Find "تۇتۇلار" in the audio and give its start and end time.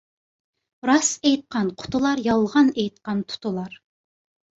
3.35-3.77